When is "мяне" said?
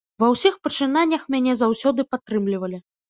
1.35-1.53